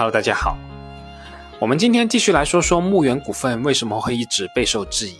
[0.00, 0.56] Hello，大家好。
[1.60, 5.18] 我们今天继续来说说牧原股份为什么会一直备受质疑。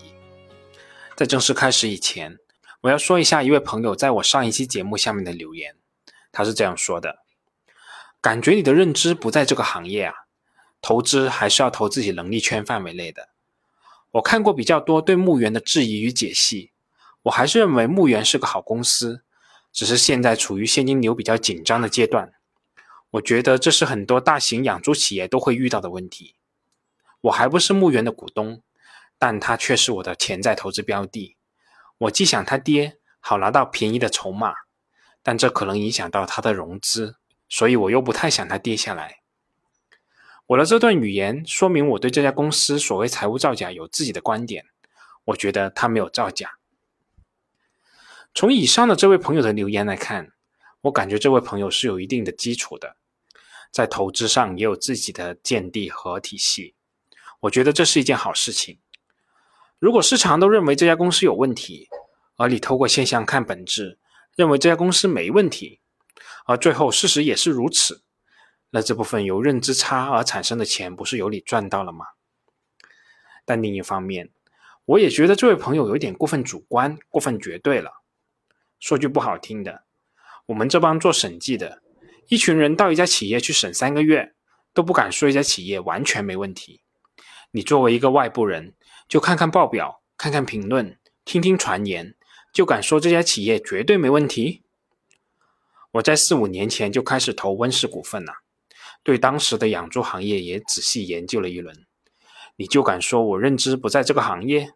[1.14, 2.38] 在正式开始以前，
[2.80, 5.74] 我要说一下一位朋友在我上一期节目下面的留言，
[6.32, 7.18] 他是这样说的
[8.22, 10.14] ：“感觉你的认知不在这个行业啊，
[10.80, 13.28] 投资还是要投自己能力圈范围内的。
[14.12, 16.70] 我看过比较多对牧原的质疑与解析，
[17.24, 19.20] 我还是认为牧原是个好公司，
[19.74, 22.32] 只是现在处于现金流比较紧张的阶段。”
[23.12, 26.36] 我觉得这是很多大型养猪企业都会遇到的问题。
[27.22, 28.62] 我还不是牧原的股东，
[29.18, 31.36] 但它却是我的潜在投资标的。
[31.98, 34.54] 我既想它跌，好拿到便宜的筹码，
[35.22, 37.16] 但这可能影响到它的融资，
[37.48, 39.20] 所以我又不太想它跌下来。
[40.46, 44.66] 我的这段语言说明我对这家公司所谓财务造假有自己的观点。
[45.26, 46.54] 我觉得它没有造假。
[48.34, 50.32] 从以上的这位朋友的留言来看，
[50.82, 52.96] 我感觉这位朋友是有一定的基础的。
[53.70, 56.74] 在投资上也有自己的见地和体系，
[57.40, 58.78] 我觉得这是一件好事情。
[59.78, 61.88] 如果市场都认为这家公司有问题，
[62.36, 63.98] 而你透过现象看本质，
[64.34, 65.80] 认为这家公司没问题，
[66.46, 68.02] 而最后事实也是如此，
[68.70, 72.06] 那这部分由认知差而产生的钱，不是由你赚到了吗？
[73.44, 74.30] 但另一方面，
[74.84, 78.02] 我也觉得这位朋友有点过分主观、过分绝对了。
[78.78, 79.84] 说句不好听的，
[80.46, 81.82] 我们这帮做审计的。
[82.30, 84.34] 一群人到一家企业去审三个月，
[84.72, 86.80] 都不敢说一家企业完全没问题。
[87.50, 88.76] 你作为一个外部人，
[89.08, 92.14] 就看看报表，看看评论，听听传言，
[92.54, 94.62] 就敢说这家企业绝对没问题？
[95.90, 98.32] 我在四五年前就开始投温氏股份了，
[99.02, 101.84] 对当时的养猪行业也仔细研究了一轮。
[102.54, 104.74] 你就敢说我认知不在这个行业？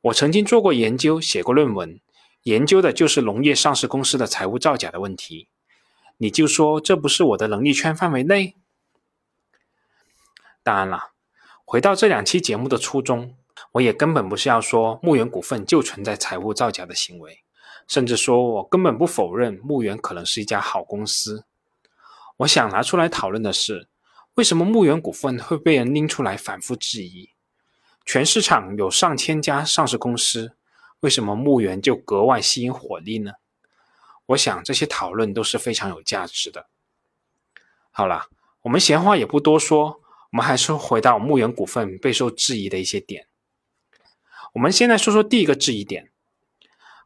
[0.00, 2.00] 我曾经做过研究，写过论文，
[2.42, 5.49] 研究的就是农业上市公司的财务造假的问题。
[6.22, 8.54] 你就说这不是我的能力圈范围内。
[10.62, 11.12] 当然了，
[11.64, 13.36] 回到这两期节目的初衷，
[13.72, 17.42] 我也根本不是要说牧原股份就存在财务造假的行为，
[17.88, 21.46] 甚至说我根本不否认牧原可能是一家好公司。
[22.36, 23.88] 我想拿出来讨论的是，
[24.34, 27.30] 为什么牧原股份会被人拎出来反复质疑？
[28.04, 30.54] 全市场有上千家上市公司，
[31.00, 33.32] 为什么牧原就格外吸引火力呢？
[34.30, 36.68] 我想这些讨论都是非常有价值的。
[37.90, 38.28] 好了，
[38.62, 43.26] 我们闲话也不多说，我们还是回到牧原股份备受质疑的一些点。
[44.52, 46.10] 我们先来说说第一个质疑点：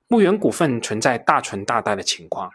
[0.06, 2.52] 牧原股份存在大存大贷的情况，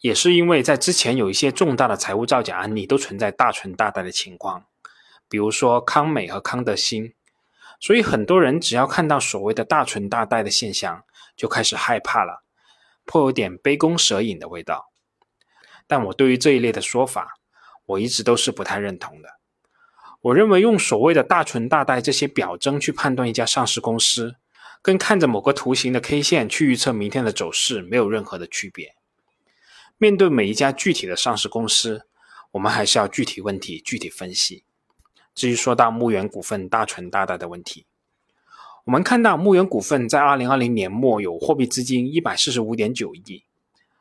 [0.00, 4.64] 也是因为在之前有一些重大的财务造假案例都存在大存大贷的情况，
[5.28, 7.12] 比如说康美和康德新，
[7.78, 11.04] 所以很多人只要看到所谓的大存大贷的现象，
[11.36, 12.44] 就开始害怕了。
[13.08, 14.92] 颇有点杯弓蛇影的味道，
[15.86, 17.38] 但我对于这一类的说法，
[17.86, 19.30] 我一直都是不太认同的。
[20.20, 24.36] 我认为用所谓的大存大贷这些表征去判断一家上市公司，
[24.82, 28.94] 跟看着某个图形的 K 线去预测明天的走势没有任何的区别。
[29.96, 32.06] 面对每一家具体的上市公司，
[32.50, 34.64] 我们还是要具体问题具体分析。
[35.34, 37.86] 至于说到牧原股份大存大贷的问题，
[38.88, 43.44] 我们看到牧原股份在二零二零年末有货币资金一百四十五点九亿，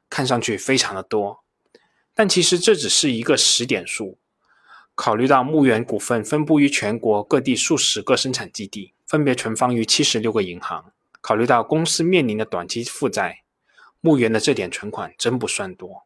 [0.09, 1.44] 看上去非常的多，
[2.16, 4.18] 但其实这只是一个实点数。
[4.96, 13.42] 考虑到牧原股份分布于全国各地数十个生产基地，分别存放于七十六个银行，考虑到公司面临的短期负债，
[14.00, 16.06] 牧原的这点存款真不算多。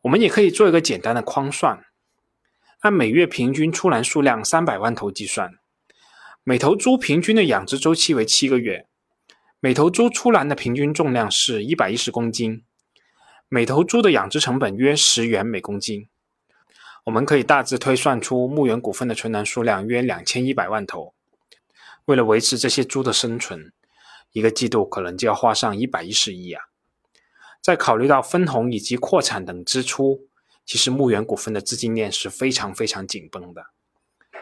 [0.00, 1.84] 我们也可以做一个简单的框算，
[2.80, 5.54] 按每月平均出栏数量三百万头计算。
[6.46, 8.86] 每头猪平均的养殖周期为七个月，
[9.60, 12.62] 每头猪出栏的平均重量是一百一十公斤，
[13.48, 16.06] 每头猪的养殖成本约十元每公斤。
[17.04, 21.14] 我们可以大致推算出牧原股份的存栏数量约两千一百万头。
[22.04, 23.72] 为了维持这些猪的生存，
[24.32, 26.64] 一个季度可能就要花上一百一十亿啊！
[27.62, 30.28] 再考虑到分红以及扩产等支出，
[30.66, 33.64] 其实牧原股份的资金链是非常非常紧绷的，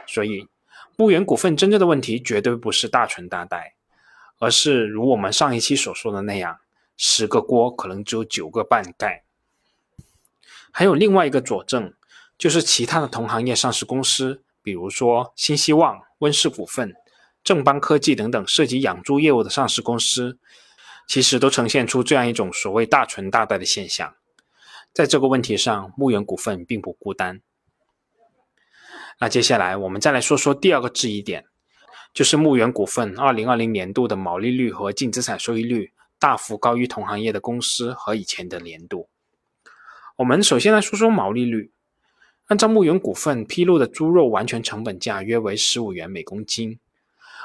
[0.09, 0.49] 所以。
[0.97, 3.75] 牧原股份真正的问题绝对不是大存大贷，
[4.39, 6.59] 而是如我们上一期所说的那样，
[6.97, 9.25] 十个锅可能只有九个半盖。
[10.71, 11.95] 还有另外一个佐证，
[12.39, 16.95] 就是其他的同行业上市公司，比如说新希望、温氏股份、
[17.43, 20.39] 正邦科技等等涉及养猪业务的上市公司，
[21.07, 24.15] 其实都呈现出这样一种所谓大存大贷的现象。
[24.93, 27.41] 在这个问题上，牧原股份并不孤单。
[29.19, 31.45] 那接下来我们再来说说第二个质疑点，
[32.13, 39.09] 就是牧原股份二零二零年度的毛利率和净资产收益率大幅高于同行业的公司和以前的年度。
[40.17, 41.73] 我们首先来说说毛利率。
[42.49, 46.79] 按照牧原股份披露的猪肉完全成本价约为十五元每公斤，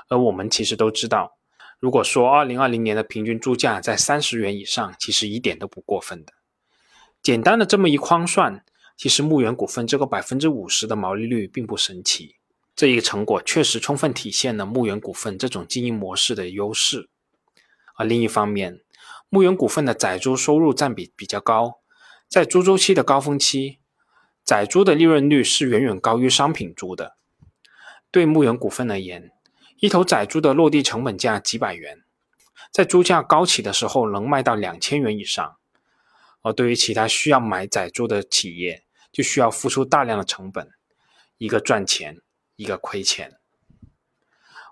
[0.10, 1.38] 而我们其实都知道，
[1.80, 6.34] 如果说二零二零年的平均猪价在三十元以上，其实一点都不过分的。
[7.22, 8.66] 简单的这么一框算，
[8.98, 12.36] 其实牧原股份这个百分之五十的毛利率并不神奇。
[12.76, 17.08] 这一成果确实充分体现了牧原股份这种经营模式的优势。
[17.96, 18.82] 而另一方面，
[19.30, 21.80] 牧原股份的仔猪收入占比比较高，
[22.28, 23.80] 在猪周期的高峰期，
[24.44, 27.16] 仔猪的利润率是远远高于商品猪的。
[28.12, 29.32] 对牧原股份而言，
[29.80, 32.04] 一头仔猪的落地成本价几百元，
[32.72, 35.56] 在猪价高起的时候能卖到两千元以上。
[36.42, 38.84] 而对于其他需要买仔猪的企业，
[39.18, 40.70] 就需要付出大量的成本，
[41.40, 42.20] 一个赚钱。
[42.56, 43.38] 一个亏钱，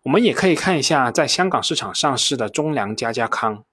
[0.02, 3.64] 我们也可以看一下在香港市场上市的中粮家家康，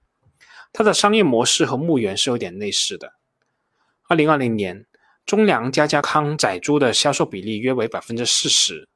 [0.71, 3.15] 它的商业模式和牧原是有点类似的。
[4.09, 4.85] 二零二零年，
[5.25, 8.87] 中粮家家康仔猪的销售比例约为百分之四十，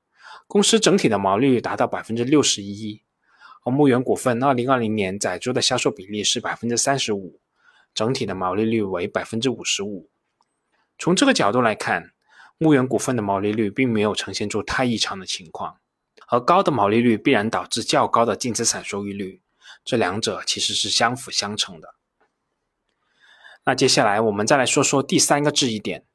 [0.47, 3.03] 公司整体的毛利率达到百分之六十一。
[3.65, 7.41] 而牧原股份二零二零年仔猪的销售比例是百分之三十五，
[7.95, 10.11] 整体的毛利率为百分之五十五。
[10.99, 12.13] 从这个角度来看。
[12.59, 15.77] 牧原股份的毛利率并没有呈现出太异常的情况，
[16.29, 19.43] 而高的毛利率必然导致较高的净资产收益率，
[19.85, 21.95] 这两者其实是相辅相成的。
[23.67, 26.07] 那接下来我们再来说说第三个质疑点，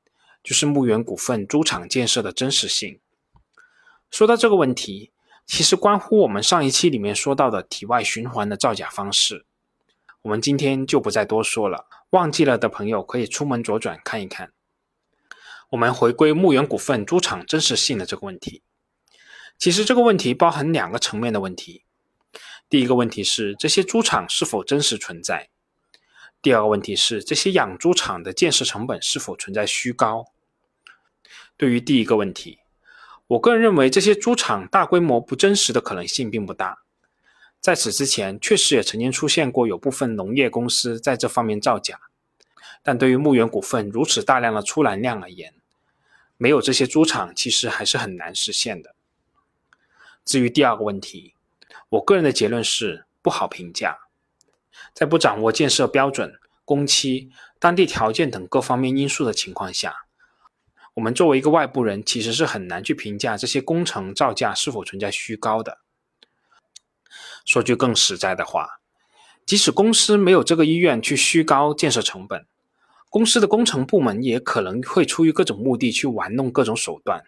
[0.42, 3.00] 就是牧原股份猪场建设的真实性。
[4.10, 5.12] 说到这个问题，
[5.46, 9.46] 其实关乎我们上一期里面说到的体外循环的造假方式，
[10.24, 11.86] 我们今天就不再多说了。
[12.10, 14.52] 忘记了的朋友可以出门左转看一看。
[15.72, 18.62] 我们回归牧原股份猪场真实性的这个问题，
[19.58, 21.86] 其实这个问题包含两个层面的问题。
[22.68, 25.48] 第一个问题是这些猪场是否真实存在；
[26.42, 30.26] 第二个问题是这些养猪场的建设成本是否存在虚高。
[31.56, 32.60] 对于第一个问题，
[33.28, 36.80] 我个人认为这些猪场大规模不真实的可能性并不大。
[37.62, 41.98] 在此之前，确实也曾经出现过有部分农业公司在这方面造假，
[42.84, 45.54] 但对于牧原股份如此大量的出栏量而言，
[46.42, 48.96] 没有这些猪场，其实还是很难实现的。
[50.26, 51.36] 至于第二个问题，
[51.90, 54.00] 我个人的结论是不好评价。
[54.92, 57.30] 在不掌握建设标准、工期、
[57.60, 60.08] 当地条件等各方面因素的情况下，
[60.96, 65.78] 我们作为一个外部人，其实是很难去评价这些工程造价是否存在虚高的。
[67.46, 68.80] 说句更实在的话，
[69.46, 72.48] 即使公司没有这个意愿去虚高建设成本。
[73.12, 77.26] 公司的工程部门也可能会出于各种目的去玩弄各种手段，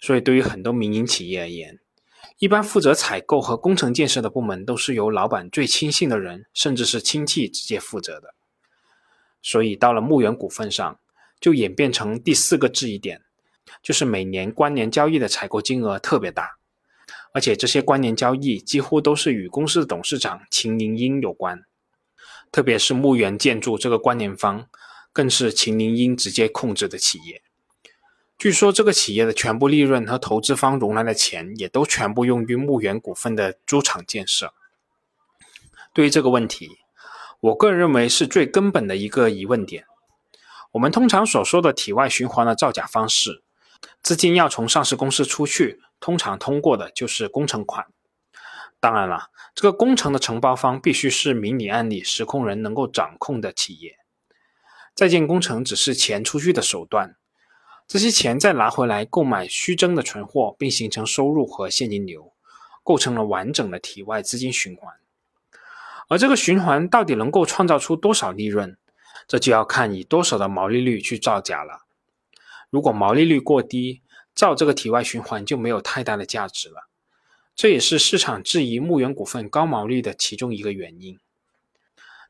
[0.00, 1.80] 所以对于很多民营企业而言，
[2.38, 8.32] 一般负责采购和工程建设的部门都是由老板最亲信的人，甚至是亲戚直接负责的。
[9.42, 11.00] 所以到了牧原股份上，
[11.40, 13.22] 就演变成第四个质疑点，
[13.82, 16.58] 就是每年关联交易的采购金额特别大，
[17.32, 21.64] 而且这些关联交易几乎都是与公司的董事长秦宁英有关。
[22.52, 24.66] 特别是牧原建筑这个关联方，
[25.12, 27.42] 更是秦林英直接控制的企业。
[28.36, 34.54] 据说这个企业的全部利润和投资方融来的钱，也都全部用于牧原股份的猪场建设。
[35.92, 36.78] 对于这个问题，
[37.40, 39.84] 我个人认为是最根本的一个疑问点。
[40.72, 43.42] 我们通常所说的体外循环的造假方式，
[44.02, 47.86] 资金要从上市公司出去，通常通过的就是工程款。
[48.80, 49.30] 当然了。
[49.54, 53.98] 这个工程的承包方必须是明里暗里、实控人能够掌控的企业。
[54.94, 57.16] 在建工程只是钱出去的手段，
[57.86, 62.32] 这些钱再拿回来购买虚增的存货，并形成收入和现金流，
[62.82, 64.94] 构成了完整的体外资金循环。
[66.08, 68.76] 而这个循环到底能够创造出多少利润，
[69.28, 71.86] 这就要看以多少的毛利率去造假了。
[72.68, 74.02] 如果毛利率过低，
[74.34, 76.89] 造这个体外循环就没有太大的价值了。
[77.60, 81.20] 这也是市场质疑牧原股份高毛利的其中一个原因。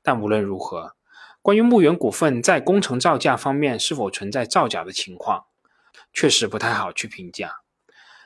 [0.03, 0.97] 但无论如何，
[1.41, 5.45] 关于牧原股份在工程造价方面是否存在造假的情况，
[6.13, 7.61] 确实不太好去评价。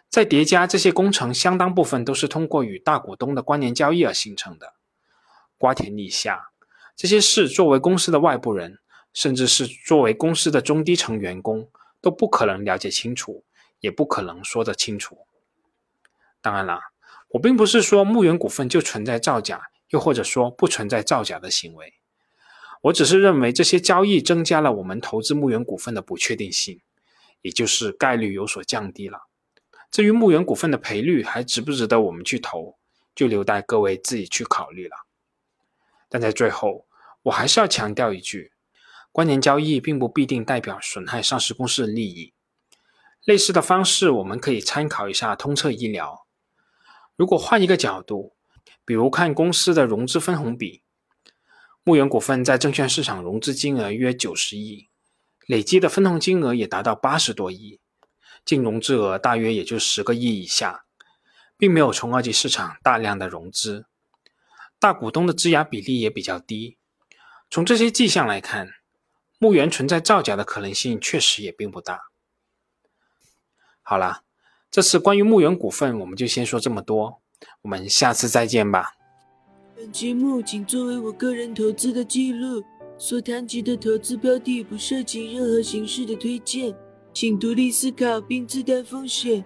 [0.09, 4.73] 再叠加这些工程，相当部分都是通过与大股东的关联交易而形成的。
[5.59, 6.53] 瓜田李下，
[6.97, 8.79] 这些事作为公司的外部人，
[9.13, 11.69] 甚至是作为公司的中低层员工，
[12.01, 13.45] 都不可能了解清楚，
[13.81, 15.27] 也不可能说得清楚。
[16.41, 16.81] 当然了，
[17.35, 21.95] 我并不是说牧原股份就存在造假，又或者说不存在造假的行为。
[22.83, 26.81] 我只是认为这些交易增加了我们投资牧原股份的不确定性，
[27.43, 29.23] 也就是概率有所降低了。
[29.91, 32.77] 至于牧原股份的赔率还值不值得我们去投，
[33.17, 34.95] 就留待各位自己去考虑了。
[36.09, 36.87] 但在最后，
[37.25, 38.53] 我还是要强调一句：
[39.11, 42.33] 关联交易并不必定代表损害上市公司的利益。
[43.25, 46.24] 类似的方式，我们可以参考一下通策医疗。
[47.17, 48.35] 如果换一个角度，
[48.85, 50.83] 比如看公司的融资分红比，
[51.85, 54.89] 牧原股份在证券市场融资金额约九十亿，
[55.47, 57.81] 累计的分红金额也达到八十多亿，
[58.45, 60.85] 净融资额大约也就十个亿以下，
[61.57, 63.87] 并没有从二级市场大量的融资，
[64.81, 66.79] 大股东的质押比例也比较低。
[67.49, 68.71] 从这些迹象来看，
[69.39, 72.01] 牧原存在造假的可能性确实也并不大。
[73.83, 74.24] 好了，
[74.75, 77.21] 这次关于牧原股份，我们就先说这么多，
[77.63, 78.97] 我们下次再见吧。
[79.77, 82.61] 本节目仅作为我个人投资的记录，
[82.99, 86.75] 所谈及的投资标的不涉及任何形式的推荐，
[87.13, 89.45] 请独立思考并自担风险。